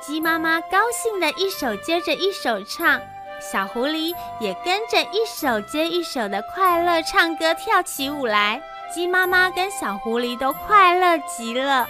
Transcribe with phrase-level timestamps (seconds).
[0.00, 2.98] 鸡妈妈高兴的一首接着一首唱，
[3.38, 8.60] 小狐狸也跟着一首接一首的快乐唱歌跳起舞来。
[8.92, 11.86] 鸡妈妈跟小狐狸都快乐极了。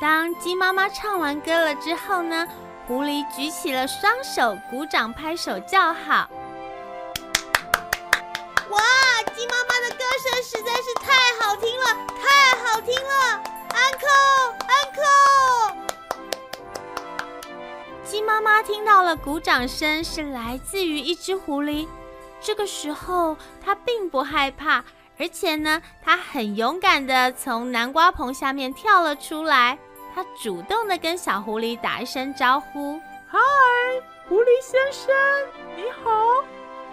[0.00, 2.46] 当鸡妈妈唱完歌了之后呢，
[2.86, 6.28] 狐狸举起了双手，鼓掌拍手叫好。
[10.44, 11.10] 实在是太
[11.40, 11.86] 好听了，
[12.20, 13.42] 太好听了！
[13.70, 14.06] 安可，
[14.68, 15.00] 安可。
[18.04, 21.88] 鸡妈妈听到了鼓掌声是来自于一只狐狸，
[22.42, 24.84] 这个时候它并不害怕，
[25.18, 29.78] 而且呢，它很勇敢的从南瓜棚下面跳了出来。
[30.14, 33.38] 它主动的跟小狐狸打一声招呼：“嗨，
[34.28, 35.10] 狐狸先生，
[35.74, 36.44] 你好，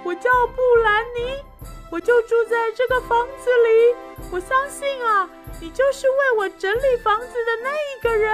[0.04, 1.44] 我叫布兰妮，
[1.92, 3.96] 我就住在这个房子里。
[4.32, 8.32] 我相信啊，你就是为我整理房子的那一个人。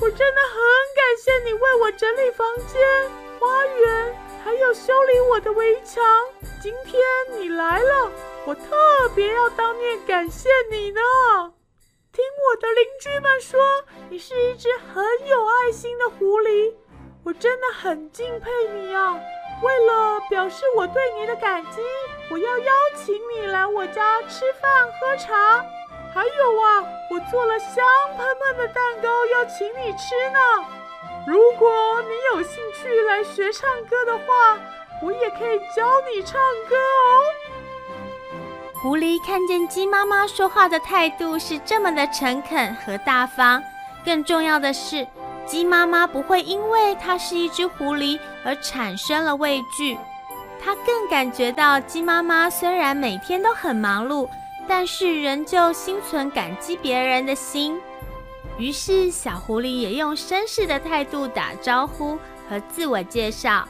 [0.00, 0.60] 我真的很
[0.96, 6.02] 感谢你为我整理房间、花园，还有修理我的围墙。
[6.60, 7.00] 今天
[7.38, 8.10] 你来了，
[8.46, 11.00] 我特别要当面感谢你呢。”
[12.12, 13.60] 听我的邻居们说，
[14.08, 16.74] 你是一只很有爱心的狐狸，
[17.22, 19.14] 我真的很敬佩你啊！
[19.62, 21.80] 为了表示我对你的感激，
[22.30, 25.64] 我要邀请你来我家吃饭喝茶。
[26.12, 27.84] 还有啊，我做了香
[28.16, 30.40] 喷喷的蛋糕要请你吃呢。
[31.26, 34.58] 如果你有兴趣来学唱歌的话，
[35.02, 37.20] 我也可以教你唱歌哦。
[38.82, 43.62] 狐狸看见鸡妈妈说话的态度是这么的诚恳和大方，
[44.04, 45.06] 更重要的是，
[45.50, 49.98] 鸡妈妈不会因为它是一只狐狸而产生了畏惧。
[50.62, 54.28] 它更感觉到鸡妈妈虽然每天都很忙碌，
[54.68, 57.80] 但是仍旧心存感激别人的心。
[58.58, 62.16] 于是，小狐狸也用绅士的态度打招呼
[62.48, 63.66] 和自我介绍：“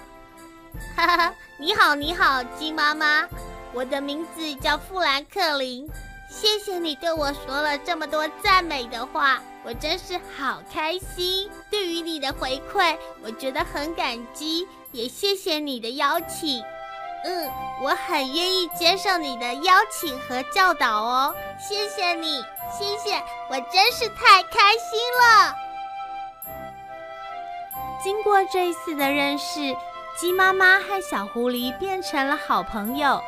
[0.95, 3.27] 哈哈，你好，你好，鸡妈妈。”
[3.73, 5.89] 我的名字叫富兰克林，
[6.33, 11.51] 谢谢你对我说了这么多赞美的话，我真是好开心。
[11.69, 16.63] 对于你的回馈，我觉得很感激，也谢谢你的邀请。
[17.25, 17.51] 嗯，
[17.83, 21.35] 我很愿意接受你的邀请和教导哦。
[21.59, 25.55] 谢谢你，谢谢，我真是太开心了。
[28.03, 29.77] 经过这一次的认识，
[30.17, 33.21] 鸡妈妈和小狐狸变成了好朋友。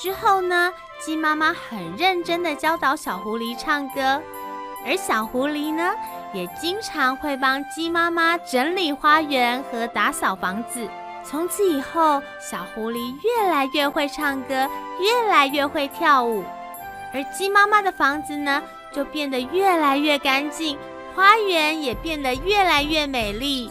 [0.00, 4.20] 之后呢，鸡妈妈很认真的教导小狐狸唱歌，
[4.86, 5.92] 而小狐狸呢，
[6.32, 10.88] 也经常会帮鸡妈妈整理花园和打扫房子。
[11.24, 16.42] 从此以后，小狐狸越来越会唱歌，越来越会跳舞，
[17.12, 20.76] 而鸡妈妈的房子呢，就变得越来越干净，
[21.14, 23.70] 花园也变得越来越美丽。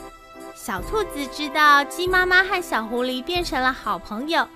[0.55, 4.47] 小兔子知道鸡妈妈和小狐狸变成了好朋友。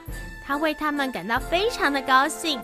[0.45, 2.61] 他为他们感到非常的高兴。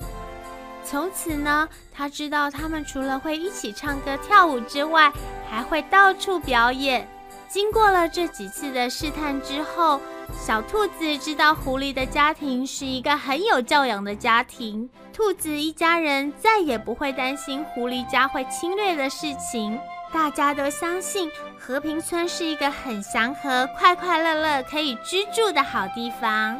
[0.84, 5.12] 从此呢，他知道他们除了会一起唱歌跳舞之外，
[5.50, 7.08] 还会到处表演。
[7.48, 10.00] 经过了这几次的试探之后，
[10.40, 19.78] 小兔子知道狐狸的家庭是一个很有教养的家庭，兔子一家人再也不会担心狐狸家会侵略的事情。
[20.14, 26.60] 大家都相信和平村是一个很祥和、快快乐乐可以居住的好地方。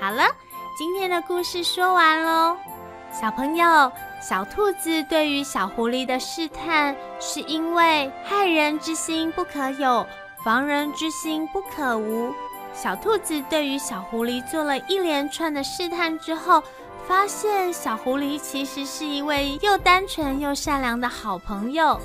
[0.00, 0.24] 好了，
[0.78, 2.56] 今天的故事说完喽。
[3.12, 3.92] 小朋友，
[4.26, 10.06] 小兔子对于小狐狸的试探，是因为害人之心不可有，
[10.42, 12.32] 防人之心不可无。
[12.72, 16.62] 小兔子对于小狐狸做了一连串的试探之后，
[17.06, 22.00] 发现小狐狸其实是一位又单纯又善良的好朋友。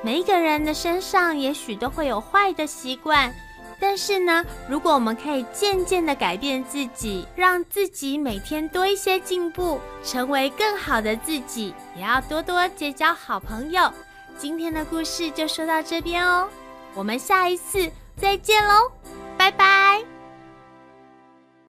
[0.00, 3.30] 每一个人的身上，也许都会有坏的习惯。
[3.78, 13.92] 但是呢，如果我们可以渐渐的改变自己，让自己每天多一些进步，成为更好的自己，也要多多结交好朋友。
[14.38, 16.48] 今天的故事就说到这边哦，
[16.94, 18.90] 我们下一次再见喽，
[19.36, 20.15] 拜拜。